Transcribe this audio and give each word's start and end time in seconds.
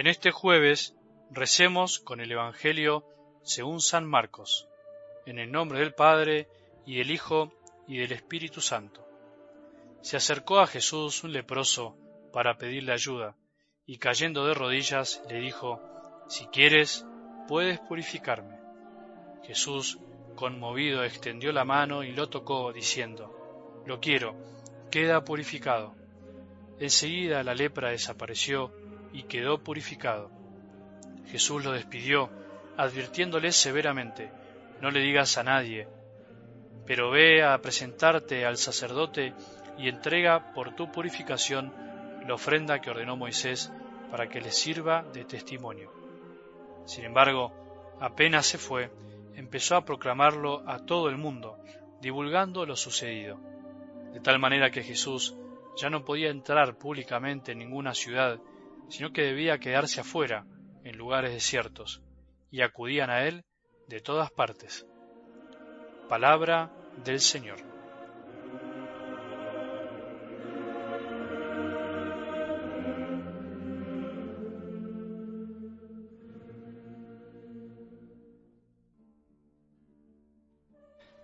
En 0.00 0.06
este 0.06 0.30
jueves 0.30 0.96
recemos 1.30 1.98
con 1.98 2.22
el 2.22 2.32
Evangelio 2.32 3.04
según 3.42 3.82
San 3.82 4.06
Marcos, 4.08 4.66
en 5.26 5.38
el 5.38 5.52
nombre 5.52 5.80
del 5.80 5.92
Padre, 5.92 6.48
y 6.86 6.96
del 6.96 7.10
Hijo, 7.10 7.52
y 7.86 7.98
del 7.98 8.12
Espíritu 8.12 8.62
Santo. 8.62 9.06
Se 10.00 10.16
acercó 10.16 10.60
a 10.60 10.66
Jesús 10.66 11.22
un 11.22 11.34
leproso 11.34 11.98
para 12.32 12.56
pedirle 12.56 12.94
ayuda, 12.94 13.36
y 13.84 13.98
cayendo 13.98 14.46
de 14.46 14.54
rodillas 14.54 15.22
le 15.28 15.38
dijo, 15.38 15.82
Si 16.28 16.46
quieres, 16.46 17.04
puedes 17.46 17.78
purificarme. 17.80 18.58
Jesús, 19.42 19.98
conmovido, 20.34 21.04
extendió 21.04 21.52
la 21.52 21.66
mano 21.66 22.04
y 22.04 22.12
lo 22.12 22.30
tocó, 22.30 22.72
diciendo, 22.72 23.82
Lo 23.84 24.00
quiero, 24.00 24.34
queda 24.90 25.24
purificado. 25.24 25.94
Enseguida 26.78 27.42
la 27.42 27.54
lepra 27.54 27.90
desapareció 27.90 28.79
y 29.12 29.24
quedó 29.24 29.62
purificado. 29.62 30.30
Jesús 31.26 31.64
lo 31.64 31.72
despidió, 31.72 32.30
advirtiéndole 32.76 33.52
severamente, 33.52 34.30
No 34.80 34.90
le 34.90 35.00
digas 35.00 35.36
a 35.36 35.42
nadie, 35.42 35.86
pero 36.86 37.10
ve 37.10 37.42
a 37.42 37.58
presentarte 37.60 38.46
al 38.46 38.56
sacerdote 38.56 39.34
y 39.78 39.88
entrega 39.88 40.52
por 40.54 40.74
tu 40.74 40.90
purificación 40.90 41.72
la 42.26 42.34
ofrenda 42.34 42.80
que 42.80 42.90
ordenó 42.90 43.16
Moisés 43.16 43.72
para 44.10 44.28
que 44.28 44.40
le 44.40 44.50
sirva 44.50 45.02
de 45.12 45.24
testimonio. 45.24 45.92
Sin 46.86 47.04
embargo, 47.04 47.52
apenas 48.00 48.46
se 48.46 48.58
fue, 48.58 48.90
empezó 49.34 49.76
a 49.76 49.84
proclamarlo 49.84 50.62
a 50.66 50.78
todo 50.80 51.08
el 51.08 51.16
mundo, 51.16 51.58
divulgando 52.00 52.66
lo 52.66 52.76
sucedido, 52.76 53.38
de 54.12 54.20
tal 54.20 54.38
manera 54.38 54.70
que 54.70 54.82
Jesús 54.82 55.36
ya 55.76 55.90
no 55.90 56.04
podía 56.04 56.30
entrar 56.30 56.76
públicamente 56.76 57.52
en 57.52 57.58
ninguna 57.58 57.94
ciudad, 57.94 58.40
sino 58.90 59.12
que 59.12 59.22
debía 59.22 59.58
quedarse 59.58 60.00
afuera, 60.00 60.44
en 60.84 60.98
lugares 60.98 61.32
desiertos, 61.32 62.02
y 62.50 62.62
acudían 62.62 63.08
a 63.08 63.24
él 63.24 63.44
de 63.86 64.00
todas 64.00 64.30
partes. 64.32 64.84
Palabra 66.08 66.72
del 67.04 67.20
Señor. 67.20 67.58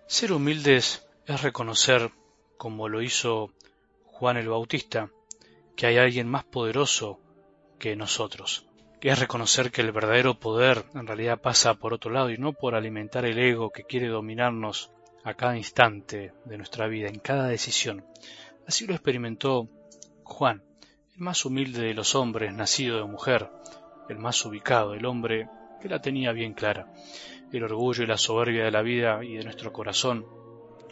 Ser 0.07 0.31
humildes 0.31 1.05
es 1.25 1.41
reconocer, 1.41 2.11
como 2.57 2.87
lo 2.87 3.01
hizo 3.01 3.51
Juan 4.05 4.37
el 4.37 4.47
Bautista, 4.47 5.11
que 5.75 5.85
hay 5.85 5.97
alguien 5.97 6.29
más 6.29 6.45
poderoso 6.45 7.19
que 7.77 7.95
nosotros, 7.95 8.65
que 8.99 9.09
es 9.09 9.19
reconocer 9.19 9.71
que 9.71 9.81
el 9.81 9.91
verdadero 9.91 10.39
poder 10.39 10.85
en 10.93 11.07
realidad 11.07 11.39
pasa 11.41 11.75
por 11.75 11.93
otro 11.93 12.11
lado 12.11 12.29
y 12.29 12.37
no 12.37 12.53
por 12.53 12.75
alimentar 12.75 13.25
el 13.25 13.37
ego 13.37 13.71
que 13.71 13.83
quiere 13.83 14.07
dominarnos 14.07 14.91
a 15.23 15.33
cada 15.33 15.57
instante 15.57 16.31
de 16.45 16.57
nuestra 16.57 16.87
vida, 16.87 17.09
en 17.09 17.19
cada 17.19 17.47
decisión. 17.47 18.05
Así 18.65 18.87
lo 18.87 18.93
experimentó 18.93 19.67
Juan, 20.23 20.63
el 21.15 21.21
más 21.21 21.45
humilde 21.45 21.81
de 21.81 21.93
los 21.93 22.15
hombres, 22.15 22.53
nacido 22.53 22.97
de 22.97 23.05
mujer, 23.05 23.49
el 24.09 24.17
más 24.17 24.43
ubicado, 24.45 24.93
el 24.93 25.05
hombre 25.05 25.49
que 25.81 25.89
la 25.89 26.01
tenía 26.01 26.31
bien 26.31 26.53
clara. 26.53 26.91
El 27.51 27.63
orgullo 27.63 28.03
y 28.03 28.07
la 28.07 28.17
soberbia 28.17 28.65
de 28.65 28.71
la 28.71 28.81
vida 28.81 29.23
y 29.23 29.35
de 29.35 29.43
nuestro 29.43 29.71
corazón 29.71 30.25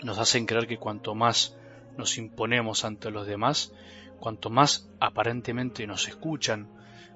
nos 0.03 0.19
hacen 0.19 0.45
creer 0.45 0.67
que 0.67 0.77
cuanto 0.77 1.15
más 1.15 1.57
nos 1.97 2.17
imponemos 2.17 2.85
ante 2.85 3.11
los 3.11 3.27
demás, 3.27 3.73
cuanto 4.19 4.49
más 4.49 4.89
aparentemente 4.99 5.87
nos 5.87 6.07
escuchan, 6.07 6.67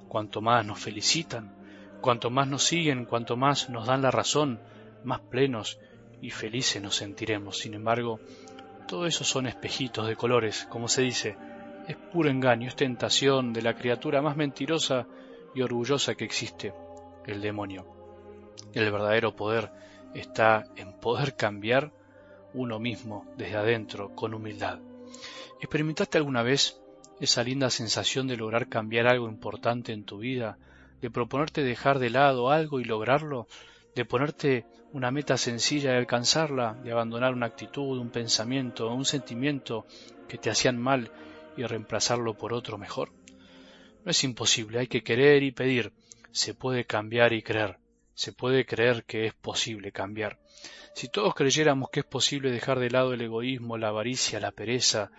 cuanto 0.08 0.42
más 0.42 0.66
nos 0.66 0.80
felicitan, 0.80 1.56
cuanto 2.02 2.30
más 2.30 2.48
nos 2.48 2.64
siguen, 2.64 3.06
cuanto 3.06 3.38
más 3.38 3.70
nos 3.70 3.88
dan 3.88 4.02
la 4.02 4.12
razón, 4.12 4.60
más 5.04 5.22
plenos 5.22 5.80
y 6.22 6.32
felices 6.32 6.82
nos 6.82 6.96
sentiremos. 6.96 7.60
Sin 7.60 7.74
embargo, 7.74 8.20
todo 8.88 9.06
eso 9.06 9.24
son 9.24 9.48
espejitos 9.48 10.08
de 10.08 10.16
colores, 10.16 10.68
como 10.70 10.88
se 10.88 11.04
dice, 11.04 11.38
es 11.88 11.96
puro 11.96 12.30
engaño, 12.30 12.68
es 12.68 12.76
tentación 12.76 13.54
de 13.54 13.62
la 13.62 13.76
criatura 13.76 14.22
más 14.22 14.36
mentirosa 14.36 15.08
y 15.56 15.62
orgullosa 15.62 16.16
que 16.16 16.26
existe, 16.26 16.74
el 17.26 17.42
demonio. 17.42 17.86
El 18.74 18.92
verdadero 18.92 19.36
poder 19.36 19.72
está 20.14 20.66
en 20.76 20.94
poder 20.94 21.36
cambiar 21.36 21.92
uno 22.54 22.80
mismo 22.80 23.26
desde 23.38 23.58
adentro 23.58 24.16
con 24.16 24.34
humildad. 24.34 24.80
¿Experimentaste 25.60 26.18
alguna 26.18 26.44
vez 26.44 26.80
esa 27.20 27.44
linda 27.44 27.70
sensación 27.70 28.28
de 28.28 28.38
lograr 28.38 28.70
cambiar 28.70 29.08
algo 29.08 29.28
importante 29.28 29.92
en 29.92 30.06
tu 30.06 30.20
vida, 30.20 30.58
de 31.02 31.10
proponerte 31.10 31.64
dejar 31.64 32.00
de 32.00 32.10
lado 32.10 32.50
algo 32.50 32.80
y 32.80 32.86
lograrlo, 32.86 33.48
de 33.96 34.06
ponerte 34.06 34.66
una 34.94 35.12
meta 35.12 35.38
sencilla 35.38 35.94
y 35.94 35.98
alcanzarla, 35.98 36.76
de 36.84 36.92
abandonar 36.92 37.34
una 37.34 37.48
actitud, 37.48 38.00
un 38.00 38.10
pensamiento, 38.10 38.94
un 38.94 39.06
sentimiento 39.06 39.86
que 40.28 40.38
te 40.38 40.50
hacían 40.50 40.78
mal 40.78 41.12
y 41.58 41.64
reemplazarlo 41.64 42.36
por 42.36 42.54
otro 42.54 42.78
mejor? 42.78 43.12
No 44.06 44.12
es 44.12 44.24
imposible, 44.24 44.80
hay 44.80 44.88
que 44.88 45.04
querer 45.04 45.44
y 45.44 45.52
pedir, 45.52 45.92
se 46.32 46.54
puede 46.54 46.86
cambiar 46.86 47.34
y 47.34 47.42
creer 47.42 47.80
se 48.20 48.34
puede 48.34 48.66
creer 48.66 49.06
que 49.06 49.28
es 49.28 49.34
posible 49.34 49.94
cambiar. 49.94 50.40
Si 50.94 51.08
todos 51.08 51.34
creyéramos 51.34 51.90
que 51.90 52.02
es 52.02 52.06
posible 52.06 52.52
dejar 52.52 52.78
de 52.78 52.90
lado 52.90 53.14
el 53.14 53.22
egoísmo, 53.22 53.78
la 53.78 53.88
avaricia, 53.88 54.42
la 54.42 54.52
pereza, 54.52 55.10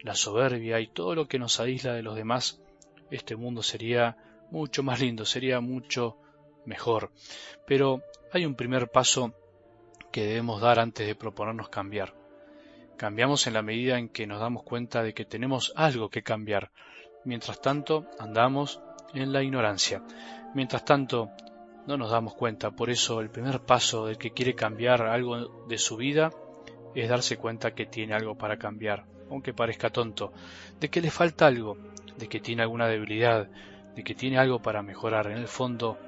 la 0.00 0.14
soberbia 0.14 0.80
y 0.80 0.86
todo 0.86 1.14
lo 1.14 1.28
que 1.28 1.38
nos 1.38 1.60
aísla 1.60 1.92
de 1.92 2.02
los 2.02 2.16
demás, 2.16 2.62
este 3.10 3.36
mundo 3.36 3.62
sería 3.62 4.16
mucho 4.50 4.82
más 4.82 5.00
lindo, 5.00 5.26
sería 5.26 5.60
mucho 5.60 6.16
mejor. 6.64 7.12
Pero 7.66 8.00
hay 8.32 8.46
un 8.46 8.54
primer 8.54 8.88
paso 8.88 9.34
que 10.10 10.24
debemos 10.24 10.62
dar 10.62 10.78
antes 10.78 11.06
de 11.06 11.14
proponernos 11.14 11.68
cambiar. 11.68 12.14
Cambiamos 12.96 13.46
en 13.46 13.52
la 13.52 13.60
medida 13.60 13.98
en 13.98 14.08
que 14.08 14.26
nos 14.26 14.40
damos 14.40 14.62
cuenta 14.62 15.02
de 15.02 15.12
que 15.12 15.26
tenemos 15.26 15.74
algo 15.76 16.08
que 16.08 16.22
cambiar. 16.22 16.70
Mientras 17.22 17.60
tanto, 17.60 18.06
andamos 18.18 18.80
en 19.12 19.30
la 19.34 19.42
ignorancia. 19.42 20.02
Mientras 20.54 20.86
tanto, 20.86 21.28
no 21.86 21.96
nos 21.96 22.10
damos 22.10 22.34
cuenta. 22.34 22.70
Por 22.70 22.90
eso 22.90 23.20
el 23.20 23.30
primer 23.30 23.60
paso 23.60 24.06
del 24.06 24.18
que 24.18 24.32
quiere 24.32 24.54
cambiar 24.54 25.02
algo 25.02 25.66
de 25.66 25.78
su 25.78 25.96
vida 25.96 26.32
es 26.94 27.08
darse 27.08 27.36
cuenta 27.36 27.74
que 27.74 27.86
tiene 27.86 28.14
algo 28.14 28.36
para 28.36 28.58
cambiar, 28.58 29.04
aunque 29.30 29.52
parezca 29.52 29.90
tonto, 29.90 30.32
de 30.80 30.88
que 30.88 31.00
le 31.00 31.10
falta 31.10 31.46
algo, 31.46 31.76
de 32.16 32.28
que 32.28 32.40
tiene 32.40 32.62
alguna 32.62 32.88
debilidad, 32.88 33.48
de 33.94 34.02
que 34.02 34.14
tiene 34.14 34.38
algo 34.38 34.60
para 34.60 34.82
mejorar. 34.82 35.30
En 35.30 35.38
el 35.38 35.48
fondo 35.48 35.98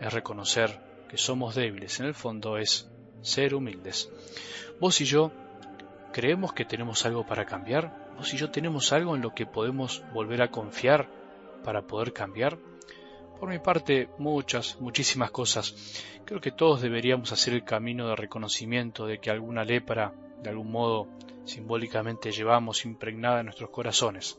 es 0.00 0.12
reconocer 0.12 0.80
que 1.08 1.18
somos 1.18 1.54
débiles, 1.54 2.00
en 2.00 2.06
el 2.06 2.14
fondo 2.14 2.58
es 2.58 2.90
ser 3.22 3.54
humildes. 3.54 4.10
Vos 4.80 5.00
y 5.00 5.04
yo 5.04 5.32
creemos 6.12 6.52
que 6.52 6.64
tenemos 6.64 7.04
algo 7.06 7.26
para 7.26 7.44
cambiar, 7.44 8.12
vos 8.16 8.32
y 8.32 8.36
yo 8.36 8.50
tenemos 8.50 8.92
algo 8.92 9.16
en 9.16 9.22
lo 9.22 9.34
que 9.34 9.46
podemos 9.46 10.02
volver 10.12 10.42
a 10.42 10.50
confiar 10.50 11.08
para 11.64 11.82
poder 11.82 12.12
cambiar. 12.12 12.58
Por 13.38 13.50
mi 13.50 13.58
parte, 13.58 14.08
muchas, 14.18 14.80
muchísimas 14.80 15.30
cosas. 15.30 15.74
Creo 16.24 16.40
que 16.40 16.52
todos 16.52 16.80
deberíamos 16.80 17.32
hacer 17.32 17.52
el 17.52 17.64
camino 17.64 18.08
de 18.08 18.16
reconocimiento 18.16 19.06
de 19.06 19.18
que 19.18 19.30
alguna 19.30 19.62
lepra, 19.62 20.14
de 20.42 20.48
algún 20.48 20.72
modo, 20.72 21.08
simbólicamente 21.44 22.32
llevamos 22.32 22.86
impregnada 22.86 23.40
en 23.40 23.46
nuestros 23.46 23.68
corazones. 23.70 24.38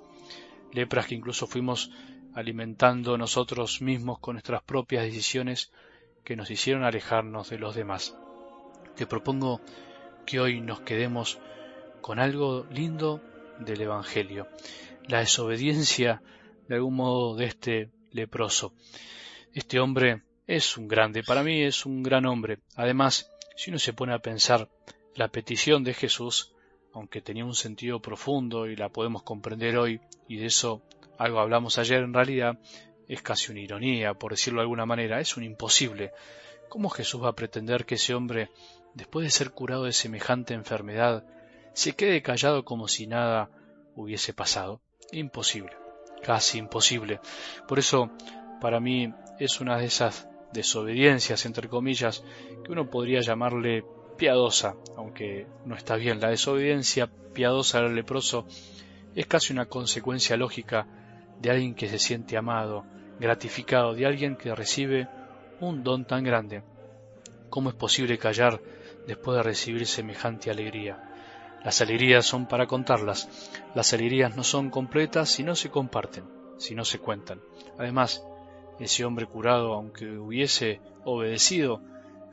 Lepras 0.73 1.05
que 1.05 1.15
incluso 1.15 1.45
fuimos 1.45 1.91
alimentando 2.33 3.17
nosotros 3.17 3.81
mismos 3.81 4.19
con 4.19 4.33
nuestras 4.33 4.63
propias 4.63 5.03
decisiones 5.03 5.71
que 6.23 6.35
nos 6.35 6.49
hicieron 6.49 6.83
alejarnos 6.83 7.49
de 7.51 7.59
los 7.59 7.75
demás. 7.75 8.17
Te 8.95 9.05
propongo 9.05 9.61
que 10.25 10.39
hoy 10.39 10.59
nos 10.59 10.81
quedemos 10.81 11.39
con 12.01 12.19
algo 12.19 12.65
lindo 12.71 13.21
del 13.59 13.81
Evangelio, 13.81 14.47
la 15.07 15.19
desobediencia 15.19 16.21
de 16.67 16.75
algún 16.75 16.95
modo 16.95 17.35
de 17.35 17.45
este 17.45 17.91
leproso. 18.11 18.73
Este 19.53 19.79
hombre 19.79 20.23
es 20.45 20.77
un 20.77 20.87
grande, 20.87 21.23
para 21.23 21.43
mí 21.43 21.61
es 21.61 21.85
un 21.85 22.03
gran 22.03 22.25
hombre. 22.25 22.59
Además, 22.75 23.31
si 23.55 23.69
uno 23.69 23.79
se 23.79 23.93
pone 23.93 24.13
a 24.13 24.19
pensar, 24.19 24.69
la 25.15 25.29
petición 25.29 25.83
de 25.83 25.93
Jesús, 25.93 26.53
aunque 26.93 27.21
tenía 27.21 27.43
un 27.43 27.55
sentido 27.55 28.01
profundo 28.01 28.67
y 28.67 28.75
la 28.75 28.89
podemos 28.89 29.23
comprender 29.23 29.77
hoy, 29.77 29.99
y 30.27 30.37
de 30.37 30.45
eso 30.45 30.83
algo 31.17 31.39
hablamos 31.39 31.77
ayer 31.79 32.03
en 32.03 32.13
realidad, 32.13 32.59
es 33.07 33.21
casi 33.21 33.51
una 33.51 33.61
ironía, 33.61 34.13
por 34.13 34.31
decirlo 34.31 34.59
de 34.59 34.63
alguna 34.63 34.85
manera, 34.85 35.19
es 35.19 35.37
un 35.37 35.43
imposible. 35.43 36.11
¿Cómo 36.69 36.89
Jesús 36.89 37.23
va 37.23 37.29
a 37.29 37.35
pretender 37.35 37.85
que 37.85 37.95
ese 37.95 38.13
hombre, 38.13 38.51
después 38.93 39.25
de 39.25 39.31
ser 39.31 39.51
curado 39.51 39.85
de 39.85 39.93
semejante 39.93 40.53
enfermedad, 40.53 41.25
se 41.73 41.95
quede 41.95 42.21
callado 42.21 42.63
como 42.63 42.87
si 42.87 43.07
nada 43.07 43.49
hubiese 43.95 44.33
pasado? 44.33 44.81
Imposible 45.11 45.86
casi 46.23 46.57
imposible. 46.57 47.19
Por 47.67 47.79
eso, 47.79 48.11
para 48.61 48.79
mí, 48.79 49.13
es 49.39 49.59
una 49.61 49.77
de 49.77 49.85
esas 49.85 50.27
desobediencias, 50.51 51.45
entre 51.45 51.69
comillas, 51.69 52.23
que 52.63 52.71
uno 52.71 52.89
podría 52.89 53.21
llamarle 53.21 53.85
piadosa, 54.17 54.75
aunque 54.95 55.47
no 55.65 55.75
está 55.75 55.95
bien. 55.95 56.19
La 56.19 56.29
desobediencia 56.29 57.07
piadosa 57.33 57.81
del 57.81 57.95
leproso 57.95 58.47
es 59.15 59.25
casi 59.27 59.53
una 59.53 59.67
consecuencia 59.67 60.37
lógica 60.37 60.87
de 61.39 61.51
alguien 61.51 61.75
que 61.75 61.87
se 61.87 61.99
siente 61.99 62.37
amado, 62.37 62.85
gratificado, 63.19 63.93
de 63.93 64.05
alguien 64.05 64.35
que 64.35 64.53
recibe 64.55 65.07
un 65.59 65.83
don 65.83 66.05
tan 66.05 66.23
grande. 66.23 66.63
¿Cómo 67.49 67.69
es 67.69 67.75
posible 67.75 68.17
callar 68.17 68.59
después 69.07 69.37
de 69.37 69.43
recibir 69.43 69.85
semejante 69.85 70.51
alegría? 70.51 71.16
Las 71.63 71.81
alegrías 71.81 72.25
son 72.25 72.47
para 72.47 72.67
contarlas. 72.67 73.29
Las 73.75 73.93
alegrías 73.93 74.35
no 74.35 74.43
son 74.43 74.69
completas 74.69 75.29
si 75.29 75.43
no 75.43 75.55
se 75.55 75.69
comparten, 75.69 76.25
si 76.57 76.75
no 76.75 76.85
se 76.85 76.99
cuentan. 76.99 77.41
Además, 77.77 78.23
ese 78.79 79.05
hombre 79.05 79.25
curado, 79.25 79.73
aunque 79.73 80.17
hubiese 80.17 80.81
obedecido, 81.03 81.81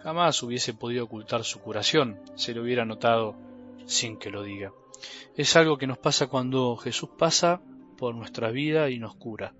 jamás 0.02 0.42
hubiese 0.42 0.74
podido 0.74 1.04
ocultar 1.04 1.44
su 1.44 1.60
curación, 1.60 2.20
se 2.34 2.54
lo 2.54 2.62
hubiera 2.62 2.84
notado 2.84 3.34
sin 3.86 4.18
que 4.18 4.30
lo 4.30 4.42
diga. 4.42 4.72
Es 5.36 5.56
algo 5.56 5.78
que 5.78 5.86
nos 5.86 5.98
pasa 5.98 6.26
cuando 6.26 6.76
Jesús 6.76 7.10
pasa 7.18 7.60
por 7.96 8.14
nuestra 8.14 8.50
vida 8.50 8.90
y 8.90 8.98
nos 8.98 9.16
cura, 9.16 9.54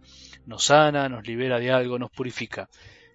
nos 0.47 0.65
sana, 0.65 1.09
nos 1.09 1.27
libera 1.27 1.59
de 1.59 1.73
algo, 1.73 1.99
nos 1.99 2.11
purifica. 2.11 2.69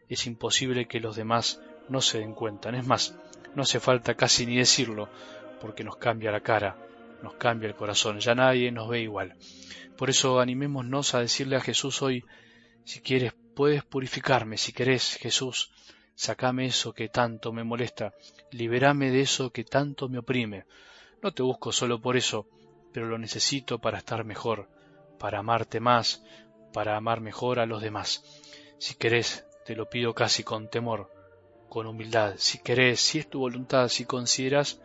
Es 0.07 0.25
imposible 0.25 0.87
que 0.87 0.99
los 0.99 1.15
demás 1.15 1.61
no 1.87 2.01
se 2.01 2.19
den 2.19 2.33
cuenta. 2.33 2.69
Es 2.71 2.87
más, 2.87 3.15
no 3.55 3.61
hace 3.63 3.79
falta 3.79 4.15
casi 4.15 4.45
ni 4.45 4.57
decirlo, 4.57 5.09
porque 5.59 5.83
nos 5.83 5.97
cambia 5.97 6.31
la 6.31 6.41
cara, 6.41 6.77
nos 7.21 7.35
cambia 7.35 7.67
el 7.67 7.75
corazón, 7.75 8.19
ya 8.19 8.35
nadie 8.35 8.71
nos 8.71 8.89
ve 8.89 9.01
igual. 9.01 9.35
Por 9.97 10.09
eso 10.09 10.39
animémonos 10.39 11.13
a 11.13 11.19
decirle 11.19 11.55
a 11.55 11.61
Jesús 11.61 12.01
hoy, 12.01 12.23
si 12.85 13.01
quieres, 13.01 13.33
puedes 13.55 13.83
purificarme, 13.83 14.57
si 14.57 14.71
querés, 14.71 15.17
Jesús, 15.17 15.71
sacame 16.15 16.65
eso 16.65 16.93
que 16.93 17.09
tanto 17.09 17.51
me 17.51 17.63
molesta, 17.63 18.13
liberame 18.51 19.11
de 19.11 19.21
eso 19.21 19.51
que 19.51 19.63
tanto 19.63 20.07
me 20.09 20.19
oprime. 20.19 20.65
No 21.21 21.33
te 21.33 21.43
busco 21.43 21.71
solo 21.71 22.01
por 22.01 22.15
eso, 22.15 22.47
pero 22.93 23.07
lo 23.07 23.17
necesito 23.17 23.79
para 23.79 23.97
estar 23.97 24.23
mejor, 24.23 24.69
para 25.19 25.39
amarte 25.39 25.79
más, 25.79 26.23
para 26.73 26.95
amar 26.95 27.19
mejor 27.19 27.59
a 27.59 27.65
los 27.65 27.81
demás. 27.81 28.23
Si 28.77 28.95
querés, 28.95 29.45
te 29.65 29.75
lo 29.75 29.89
pido 29.89 30.15
casi 30.15 30.43
con 30.43 30.69
temor, 30.69 31.11
con 31.69 31.87
humildad. 31.87 32.33
Si 32.37 32.59
querés, 32.59 32.99
si 32.99 33.19
es 33.19 33.29
tu 33.29 33.39
voluntad, 33.39 33.87
si 33.87 34.05
consideras 34.05 34.81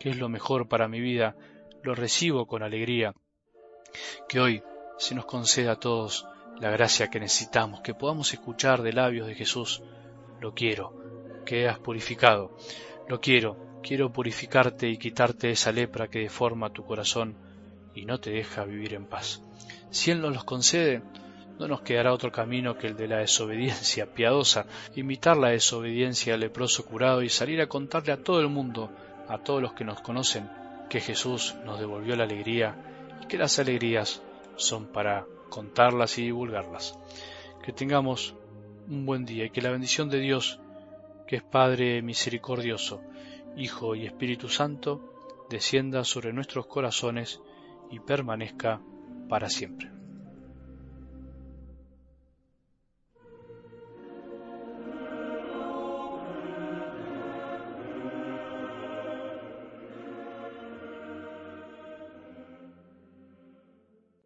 que 0.00 0.10
es 0.10 0.16
lo 0.16 0.28
mejor 0.28 0.68
para 0.68 0.88
mi 0.88 1.00
vida, 1.00 1.36
lo 1.82 1.94
recibo 1.94 2.46
con 2.46 2.62
alegría. 2.62 3.12
Que 4.28 4.40
hoy 4.40 4.62
se 4.98 5.14
nos 5.14 5.26
conceda 5.26 5.72
a 5.72 5.80
todos 5.80 6.26
la 6.60 6.70
gracia 6.70 7.10
que 7.10 7.20
necesitamos, 7.20 7.80
que 7.80 7.94
podamos 7.94 8.32
escuchar 8.32 8.82
de 8.82 8.92
labios 8.92 9.26
de 9.26 9.34
Jesús, 9.34 9.82
lo 10.40 10.54
quiero, 10.54 11.42
que 11.44 11.68
has 11.68 11.78
purificado, 11.78 12.56
lo 13.08 13.20
quiero, 13.20 13.68
Quiero 13.82 14.12
purificarte 14.12 14.88
y 14.88 14.98
quitarte 14.98 15.50
esa 15.50 15.72
lepra 15.72 16.08
que 16.08 16.18
deforma 16.18 16.72
tu 16.72 16.84
corazón 16.84 17.36
y 17.94 18.04
no 18.04 18.20
te 18.20 18.30
deja 18.30 18.64
vivir 18.64 18.94
en 18.94 19.06
paz. 19.06 19.42
Si 19.90 20.10
Él 20.10 20.20
nos 20.20 20.34
los 20.34 20.44
concede, 20.44 21.02
no 21.58 21.66
nos 21.66 21.80
quedará 21.82 22.12
otro 22.12 22.30
camino 22.30 22.78
que 22.78 22.86
el 22.86 22.96
de 22.96 23.08
la 23.08 23.18
desobediencia 23.18 24.06
piadosa, 24.14 24.66
imitar 24.94 25.36
la 25.36 25.50
desobediencia 25.50 26.32
del 26.32 26.42
leproso 26.42 26.84
curado 26.84 27.22
y 27.22 27.28
salir 27.28 27.60
a 27.60 27.66
contarle 27.66 28.12
a 28.12 28.22
todo 28.22 28.40
el 28.40 28.48
mundo, 28.48 28.90
a 29.28 29.38
todos 29.38 29.60
los 29.60 29.72
que 29.72 29.84
nos 29.84 30.00
conocen, 30.00 30.48
que 30.88 31.00
Jesús 31.00 31.56
nos 31.64 31.78
devolvió 31.78 32.16
la 32.16 32.24
alegría 32.24 32.76
y 33.22 33.26
que 33.26 33.38
las 33.38 33.58
alegrías 33.58 34.22
son 34.56 34.86
para 34.86 35.26
contarlas 35.50 36.18
y 36.18 36.22
divulgarlas. 36.22 36.98
Que 37.62 37.72
tengamos 37.72 38.34
un 38.88 39.04
buen 39.04 39.24
día 39.24 39.44
y 39.44 39.50
que 39.50 39.60
la 39.60 39.70
bendición 39.70 40.08
de 40.08 40.20
Dios, 40.20 40.60
que 41.26 41.36
es 41.36 41.42
Padre 41.42 42.00
misericordioso, 42.02 43.02
Hijo 43.56 43.94
y 43.94 44.06
Espíritu 44.06 44.48
Santo, 44.48 45.14
descienda 45.50 46.04
sobre 46.04 46.32
nuestros 46.32 46.66
corazones 46.66 47.40
y 47.90 47.98
permanezca 48.00 48.80
para 49.28 49.48
siempre. 49.48 49.97